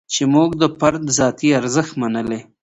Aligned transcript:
چې 0.13 0.23
موږ 0.33 0.49
د 0.61 0.63
فرد 0.79 1.03
ذاتي 1.19 1.49
ارزښت 1.59 1.93
منلی. 2.01 2.41